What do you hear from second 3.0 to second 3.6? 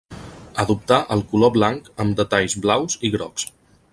i grocs.